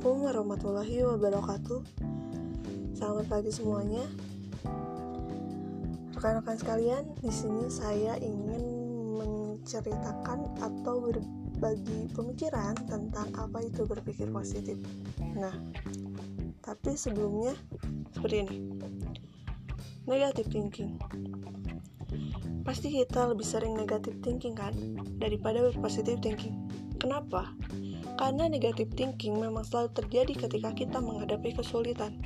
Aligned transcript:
Assalamualaikum 0.00 0.32
warahmatullahi 0.32 0.96
wabarakatuh. 1.12 1.80
Selamat 2.96 3.26
pagi 3.28 3.52
semuanya. 3.52 4.00
Rekan-rekan 6.16 6.56
sekalian, 6.56 7.04
di 7.20 7.28
sini 7.28 7.68
saya 7.68 8.16
ingin 8.16 8.64
menceritakan 9.20 10.56
atau 10.56 11.04
berbagi 11.04 12.08
pemikiran 12.16 12.80
tentang 12.88 13.28
apa 13.36 13.60
itu 13.60 13.84
berpikir 13.84 14.32
positif. 14.32 14.80
Nah, 15.36 15.52
tapi 16.64 16.96
sebelumnya 16.96 17.52
seperti 18.16 18.48
ini. 18.48 18.56
Negative 20.08 20.48
thinking. 20.48 20.96
Pasti 22.64 22.88
kita 22.88 23.36
lebih 23.36 23.44
sering 23.44 23.76
negative 23.76 24.16
thinking 24.24 24.56
kan 24.56 24.72
daripada 25.20 25.60
positive 25.76 26.24
thinking. 26.24 26.56
Kenapa? 26.96 27.52
Karena 28.20 28.52
negative 28.52 28.92
thinking 28.92 29.40
memang 29.40 29.64
selalu 29.64 29.96
terjadi 29.96 30.44
ketika 30.44 30.76
kita 30.76 31.00
menghadapi 31.00 31.56
kesulitan. 31.56 32.20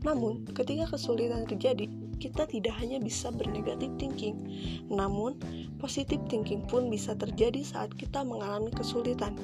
Namun, 0.00 0.48
ketika 0.56 0.96
kesulitan 0.96 1.44
terjadi, 1.44 1.92
kita 2.16 2.48
tidak 2.48 2.72
hanya 2.80 2.96
bisa 2.96 3.28
bernegatif 3.28 3.92
thinking, 4.00 4.40
namun 4.88 5.36
positive 5.76 6.24
thinking 6.32 6.64
pun 6.64 6.88
bisa 6.88 7.12
terjadi 7.12 7.60
saat 7.60 7.92
kita 8.00 8.24
mengalami 8.24 8.72
kesulitan. 8.72 9.36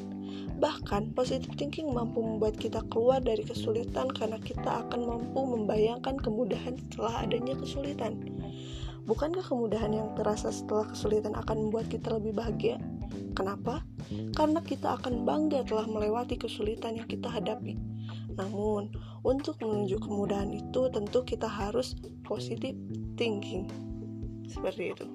Bahkan, 0.56 1.12
positive 1.12 1.52
thinking 1.60 1.92
mampu 1.92 2.24
membuat 2.24 2.56
kita 2.56 2.80
keluar 2.88 3.20
dari 3.20 3.44
kesulitan 3.44 4.08
karena 4.16 4.40
kita 4.40 4.88
akan 4.88 5.04
mampu 5.04 5.44
membayangkan 5.44 6.16
kemudahan 6.16 6.80
setelah 6.88 7.28
adanya 7.28 7.52
kesulitan. 7.60 8.16
Bukankah 9.04 9.44
kemudahan 9.44 9.92
yang 9.92 10.08
terasa 10.16 10.48
setelah 10.48 10.88
kesulitan 10.88 11.36
akan 11.36 11.68
membuat 11.68 11.92
kita 11.92 12.16
lebih 12.16 12.32
bahagia? 12.32 12.80
Kenapa? 13.32 13.84
Karena 14.36 14.60
kita 14.60 15.00
akan 15.00 15.24
bangga 15.24 15.64
telah 15.64 15.88
melewati 15.88 16.36
kesulitan 16.36 17.00
yang 17.00 17.08
kita 17.08 17.28
hadapi. 17.32 17.76
Namun, 18.36 18.92
untuk 19.24 19.60
menuju 19.60 20.00
kemudahan 20.00 20.52
itu 20.52 20.88
tentu 20.92 21.24
kita 21.24 21.48
harus 21.48 21.96
positive 22.24 22.76
thinking. 23.16 23.68
Seperti 24.48 24.92
itu. 24.92 25.06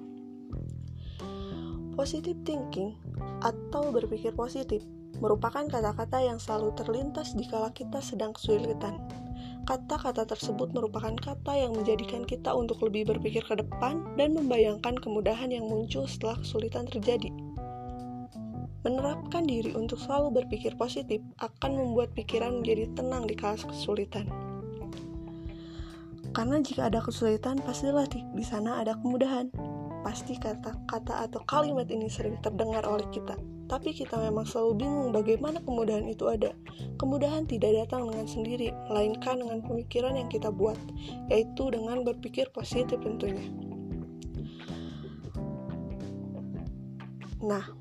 Positive 1.98 2.38
thinking 2.46 2.94
atau 3.42 3.90
berpikir 3.90 4.30
positif 4.34 4.86
merupakan 5.18 5.66
kata-kata 5.66 6.22
yang 6.22 6.38
selalu 6.38 6.70
terlintas 6.78 7.34
di 7.34 7.42
kala 7.50 7.74
kita 7.74 7.98
sedang 7.98 8.30
kesulitan. 8.30 9.02
Kata-kata 9.66 10.24
tersebut 10.24 10.72
merupakan 10.72 11.12
kata 11.12 11.52
yang 11.58 11.74
menjadikan 11.74 12.24
kita 12.24 12.54
untuk 12.54 12.80
lebih 12.86 13.12
berpikir 13.12 13.44
ke 13.44 13.58
depan 13.58 14.00
dan 14.16 14.32
membayangkan 14.32 14.96
kemudahan 14.96 15.50
yang 15.52 15.66
muncul 15.66 16.06
setelah 16.08 16.38
kesulitan 16.40 16.86
terjadi. 16.88 17.28
Menerapkan 18.88 19.44
diri 19.44 19.76
untuk 19.76 20.00
selalu 20.00 20.40
berpikir 20.40 20.72
positif 20.72 21.20
akan 21.44 21.76
membuat 21.76 22.08
pikiran 22.16 22.64
menjadi 22.64 22.88
tenang 22.96 23.28
di 23.28 23.36
kala 23.36 23.60
kesulitan. 23.60 24.24
Karena 26.32 26.56
jika 26.64 26.88
ada 26.88 27.04
kesulitan, 27.04 27.60
pastilah 27.60 28.08
di, 28.08 28.24
sana 28.40 28.80
ada 28.80 28.96
kemudahan. 28.96 29.52
Pasti 30.00 30.40
kata-kata 30.40 31.28
atau 31.28 31.44
kalimat 31.44 31.84
ini 31.92 32.08
sering 32.08 32.40
terdengar 32.40 32.88
oleh 32.88 33.04
kita, 33.12 33.36
tapi 33.68 33.92
kita 33.92 34.16
memang 34.16 34.48
selalu 34.48 34.80
bingung 34.80 35.12
bagaimana 35.12 35.60
kemudahan 35.68 36.08
itu 36.08 36.24
ada. 36.24 36.56
Kemudahan 36.96 37.44
tidak 37.44 37.84
datang 37.84 38.08
dengan 38.08 38.24
sendiri, 38.24 38.72
melainkan 38.88 39.36
dengan 39.36 39.68
pemikiran 39.68 40.16
yang 40.16 40.32
kita 40.32 40.48
buat, 40.48 40.80
yaitu 41.28 41.68
dengan 41.68 42.08
berpikir 42.08 42.48
positif 42.56 42.96
tentunya. 43.04 43.44
Nah, 47.44 47.77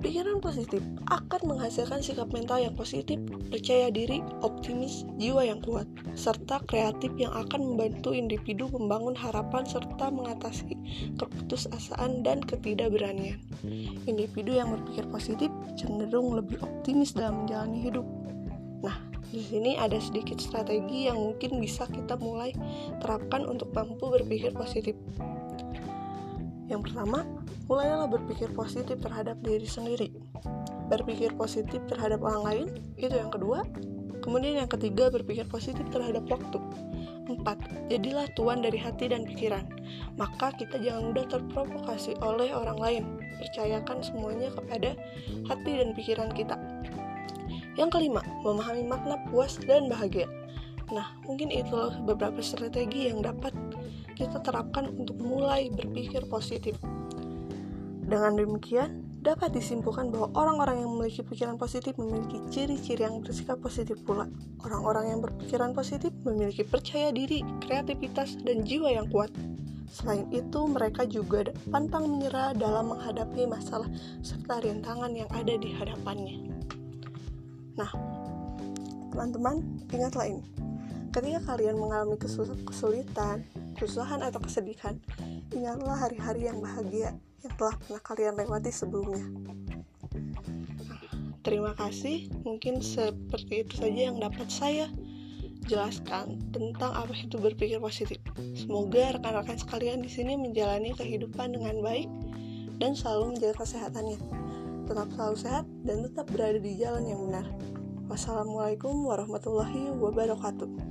Pikiran 0.00 0.40
positif 0.40 0.80
akan 1.12 1.40
menghasilkan 1.44 2.00
sikap 2.00 2.32
mental 2.32 2.56
yang 2.56 2.72
positif, 2.72 3.20
percaya 3.52 3.92
diri, 3.92 4.24
optimis, 4.40 5.04
jiwa 5.20 5.44
yang 5.44 5.60
kuat, 5.60 5.84
serta 6.16 6.64
kreatif 6.64 7.12
yang 7.20 7.28
akan 7.36 7.76
membantu 7.76 8.16
individu 8.16 8.72
membangun 8.72 9.12
harapan 9.12 9.60
serta 9.68 10.08
mengatasi 10.08 10.72
keputusasaan 11.20 12.24
dan 12.24 12.40
ketidakberanian. 12.40 13.44
Individu 14.08 14.56
yang 14.56 14.72
berpikir 14.72 15.04
positif 15.12 15.52
cenderung 15.76 16.32
lebih 16.32 16.56
optimis 16.64 17.12
dalam 17.12 17.44
menjalani 17.44 17.84
hidup. 17.84 18.06
Nah, 18.80 18.96
di 19.28 19.44
sini 19.44 19.76
ada 19.76 20.00
sedikit 20.00 20.40
strategi 20.40 21.12
yang 21.12 21.20
mungkin 21.20 21.60
bisa 21.60 21.84
kita 21.84 22.16
mulai 22.16 22.56
terapkan 23.04 23.44
untuk 23.44 23.68
mampu 23.76 24.08
berpikir 24.08 24.56
positif. 24.56 24.96
Yang 26.70 26.90
pertama, 26.94 27.26
mulailah 27.66 28.06
berpikir 28.06 28.54
positif 28.54 29.02
terhadap 29.02 29.42
diri 29.42 29.66
sendiri. 29.66 30.08
Berpikir 30.86 31.34
positif 31.34 31.82
terhadap 31.90 32.22
orang 32.22 32.42
lain, 32.46 32.66
itu 32.94 33.10
yang 33.10 33.34
kedua. 33.34 33.66
Kemudian 34.22 34.62
yang 34.62 34.70
ketiga, 34.70 35.10
berpikir 35.10 35.50
positif 35.50 35.82
terhadap 35.90 36.22
waktu. 36.30 36.62
Empat, 37.26 37.58
jadilah 37.90 38.30
tuan 38.38 38.62
dari 38.62 38.78
hati 38.78 39.10
dan 39.10 39.26
pikiran. 39.26 39.66
Maka 40.14 40.54
kita 40.54 40.78
jangan 40.78 41.10
mudah 41.10 41.26
terprovokasi 41.26 42.14
oleh 42.22 42.54
orang 42.54 42.78
lain. 42.78 43.04
Percayakan 43.42 43.98
semuanya 44.06 44.54
kepada 44.54 44.94
hati 45.50 45.72
dan 45.82 45.90
pikiran 45.94 46.30
kita. 46.30 46.54
Yang 47.74 47.90
kelima, 47.98 48.22
memahami 48.46 48.86
makna 48.86 49.18
puas 49.30 49.58
dan 49.62 49.90
bahagia. 49.90 50.30
Nah, 50.90 51.14
mungkin 51.22 51.54
itulah 51.54 52.02
beberapa 52.02 52.42
strategi 52.42 53.06
yang 53.06 53.22
dapat 53.22 53.54
kita 54.20 54.44
terapkan 54.44 54.92
untuk 54.92 55.16
mulai 55.16 55.72
berpikir 55.72 56.28
positif. 56.28 56.76
Dengan 58.04 58.36
demikian, 58.36 59.00
dapat 59.24 59.56
disimpulkan 59.56 60.12
bahwa 60.12 60.28
orang-orang 60.36 60.84
yang 60.84 60.90
memiliki 60.92 61.24
pikiran 61.24 61.56
positif 61.56 61.96
memiliki 61.96 62.36
ciri-ciri 62.52 63.08
yang 63.08 63.24
bersikap 63.24 63.56
positif 63.64 63.96
pula. 64.04 64.28
Orang-orang 64.60 65.16
yang 65.16 65.20
berpikiran 65.24 65.72
positif 65.72 66.12
memiliki 66.28 66.68
percaya 66.68 67.08
diri, 67.08 67.40
kreativitas, 67.64 68.36
dan 68.44 68.60
jiwa 68.60 68.92
yang 68.92 69.08
kuat. 69.08 69.32
Selain 69.88 70.28
itu, 70.32 70.60
mereka 70.68 71.08
juga 71.08 71.48
pantang 71.72 72.08
menyerah 72.12 72.52
dalam 72.52 72.92
menghadapi 72.92 73.48
masalah 73.48 73.88
serta 74.20 74.62
rintangan 74.62 75.16
yang 75.16 75.30
ada 75.32 75.56
di 75.56 75.72
hadapannya. 75.72 76.36
Nah, 77.80 77.90
teman-teman, 79.16 79.64
ingatlah 79.88 80.28
ini. 80.28 80.44
Ketika 81.10 81.42
kalian 81.42 81.74
mengalami 81.74 82.14
kesulitan, 82.62 83.42
kesusahan 83.80 84.20
atau 84.20 84.44
kesedihan, 84.44 85.00
ingatlah 85.56 85.96
hari-hari 85.96 86.52
yang 86.52 86.60
bahagia 86.60 87.16
yang 87.40 87.52
telah 87.56 87.72
pernah 87.80 88.02
kalian 88.04 88.34
lewati 88.36 88.68
sebelumnya. 88.68 89.24
Terima 91.40 91.72
kasih, 91.72 92.28
mungkin 92.44 92.84
seperti 92.84 93.64
itu 93.64 93.80
saja 93.80 94.12
yang 94.12 94.20
dapat 94.20 94.52
saya 94.52 94.92
jelaskan 95.64 96.36
tentang 96.52 96.92
apa 96.92 97.16
itu 97.16 97.40
berpikir 97.40 97.80
positif. 97.80 98.20
Semoga 98.52 99.16
rekan-rekan 99.16 99.56
sekalian 99.56 100.04
di 100.04 100.12
sini 100.12 100.36
menjalani 100.36 100.92
kehidupan 100.92 101.56
dengan 101.56 101.80
baik 101.80 102.12
dan 102.76 102.92
selalu 102.92 103.32
menjaga 103.32 103.64
kesehatannya. 103.64 104.20
Tetap 104.84 105.08
selalu 105.16 105.36
sehat 105.40 105.64
dan 105.88 106.04
tetap 106.04 106.28
berada 106.28 106.60
di 106.60 106.76
jalan 106.76 107.08
yang 107.08 107.20
benar. 107.24 107.46
Wassalamualaikum 108.12 109.08
warahmatullahi 109.08 109.94
wabarakatuh. 109.96 110.89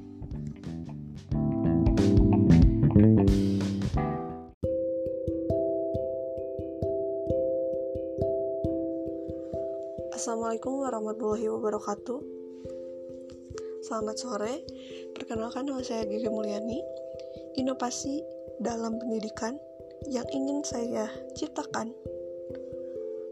Assalamualaikum 10.20 10.84
warahmatullahi 10.84 11.48
wabarakatuh. 11.48 12.20
Selamat 13.88 14.20
sore. 14.20 14.68
Perkenalkan 15.16 15.72
nama 15.72 15.80
saya 15.80 16.04
Gigi 16.12 16.28
Mulyani. 16.28 16.84
Inovasi 17.56 18.20
dalam 18.60 19.00
pendidikan 19.00 19.56
yang 20.12 20.28
ingin 20.36 20.60
saya 20.68 21.08
ciptakan 21.40 21.96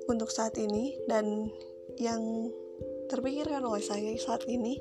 untuk 0.08 0.32
saat 0.32 0.56
ini 0.56 0.96
dan 1.12 1.52
yang 2.00 2.24
terpikirkan 3.12 3.68
oleh 3.68 3.84
saya 3.84 4.16
saat 4.16 4.48
ini 4.48 4.80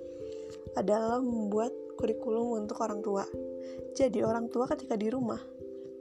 adalah 0.78 1.18
membuat 1.18 1.74
kurikulum 1.96 2.62
untuk 2.62 2.78
orang 2.84 3.00
tua. 3.00 3.24
Jadi 3.96 4.20
orang 4.22 4.52
tua 4.52 4.68
ketika 4.68 4.94
di 4.94 5.08
rumah 5.08 5.40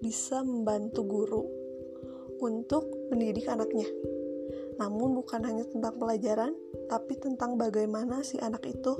bisa 0.03 0.43
membantu 0.43 1.01
guru 1.07 1.43
untuk 2.43 2.85
mendidik 3.09 3.47
anaknya 3.47 3.87
namun 4.75 5.15
bukan 5.15 5.41
hanya 5.47 5.63
tentang 5.67 5.95
pelajaran, 5.95 6.51
tapi 6.91 7.15
tentang 7.15 7.55
bagaimana 7.55 8.21
si 8.27 8.35
anak 8.39 8.67
itu 8.67 8.93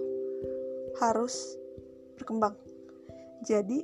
harus 1.04 1.60
berkembang. 2.16 2.56
Jadi, 3.44 3.84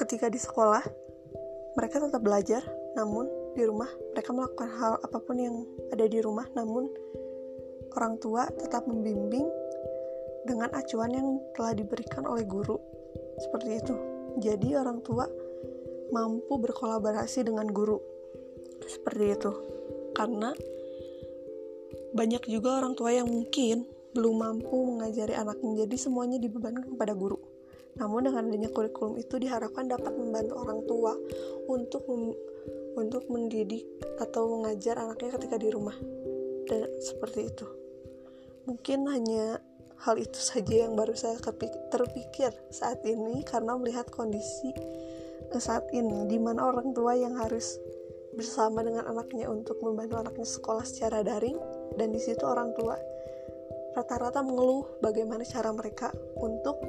ketika 0.00 0.32
di 0.32 0.40
sekolah, 0.40 0.80
mereka 1.76 2.00
tetap 2.00 2.24
belajar, 2.24 2.64
namun 2.96 3.28
di 3.52 3.62
rumah 3.68 3.90
mereka 4.16 4.32
melakukan 4.32 4.70
hal 4.80 4.92
apa 5.04 5.18
pun 5.20 5.36
yang 5.36 5.56
ada 5.92 6.08
di 6.08 6.18
rumah, 6.24 6.48
namun 6.56 6.88
orang 7.94 8.16
tua 8.18 8.48
tetap 8.56 8.88
membimbing 8.88 9.46
dengan 10.44 10.70
acuan 10.76 11.10
yang 11.12 11.28
telah 11.56 11.72
diberikan 11.72 12.28
oleh 12.28 12.44
guru. 12.44 12.76
Seperti 13.40 13.70
itu. 13.80 13.94
Jadi 14.38 14.76
orang 14.78 15.02
tua 15.02 15.26
mampu 16.12 16.60
berkolaborasi 16.60 17.48
dengan 17.48 17.66
guru 17.72 17.98
seperti 18.84 19.24
itu 19.32 19.50
karena 20.12 20.52
Banyak 22.14 22.46
juga 22.46 22.78
orang 22.78 22.94
tua 22.94 23.10
yang 23.10 23.26
mungkin 23.26 23.90
belum 24.14 24.38
mampu 24.38 24.86
mengajari 24.86 25.34
anaknya, 25.34 25.82
jadi 25.82 25.96
semuanya 25.98 26.38
dibebankan 26.38 26.94
kepada 26.94 27.10
guru. 27.10 27.42
Namun 27.98 28.30
dengan 28.30 28.46
adanya 28.46 28.70
kurikulum 28.70 29.18
itu 29.18 29.34
diharapkan 29.34 29.90
dapat 29.90 30.14
membantu 30.14 30.54
orang 30.62 30.86
tua 30.86 31.18
untuk 31.66 32.06
untuk 32.94 33.26
mendidik 33.26 33.82
atau 34.22 34.46
mengajar 34.46 35.02
anaknya 35.02 35.34
ketika 35.34 35.58
di 35.58 35.68
rumah. 35.74 35.98
Dan 36.70 36.86
seperti 37.02 37.50
itu. 37.50 37.66
Mungkin 38.70 39.10
hanya 39.10 39.58
hal 40.04 40.20
itu 40.20 40.36
saja 40.36 40.84
yang 40.84 40.92
baru 40.92 41.16
saya 41.16 41.40
terpikir 41.88 42.52
saat 42.68 43.00
ini 43.08 43.40
karena 43.48 43.72
melihat 43.80 44.04
kondisi 44.12 44.70
saat 45.56 45.88
ini 45.96 46.28
di 46.28 46.36
mana 46.36 46.68
orang 46.68 46.92
tua 46.92 47.16
yang 47.16 47.40
harus 47.40 47.80
bersama 48.36 48.84
dengan 48.84 49.06
anaknya 49.08 49.48
untuk 49.48 49.80
membantu 49.80 50.20
anaknya 50.20 50.44
sekolah 50.44 50.84
secara 50.84 51.24
daring 51.24 51.56
dan 51.96 52.10
di 52.10 52.20
situ 52.20 52.42
orang 52.44 52.74
tua 52.74 52.98
rata-rata 53.94 54.42
mengeluh 54.42 54.98
bagaimana 54.98 55.46
cara 55.46 55.70
mereka 55.70 56.10
untuk 56.36 56.82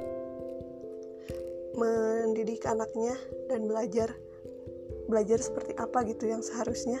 mendidik 1.78 2.66
anaknya 2.66 3.14
dan 3.46 3.64
belajar 3.70 4.10
belajar 5.06 5.38
seperti 5.38 5.72
apa 5.78 6.02
gitu 6.04 6.26
yang 6.26 6.42
seharusnya 6.42 6.98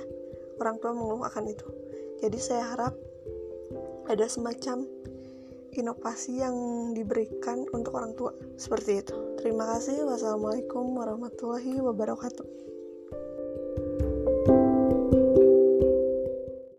orang 0.62 0.78
tua 0.78 0.94
mengeluh 0.94 1.26
akan 1.26 1.44
itu. 1.50 1.68
Jadi 2.22 2.38
saya 2.38 2.64
harap 2.72 2.94
ada 4.06 4.26
semacam 4.30 4.86
inovasi 5.78 6.40
yang 6.40 6.56
diberikan 6.96 7.64
untuk 7.72 7.96
orang 7.96 8.12
tua 8.16 8.32
seperti 8.56 9.04
itu. 9.04 9.16
Terima 9.40 9.76
kasih. 9.76 10.04
Wassalamualaikum 10.08 10.96
warahmatullahi 10.96 11.80
wabarakatuh. 11.80 12.46